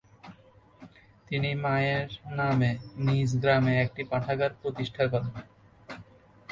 [1.27, 2.07] তিনি মায়ের
[2.39, 2.71] নামে
[3.05, 5.33] নিজ গ্রামে একটি পাঠাগার প্রতিষ্ঠা করেন।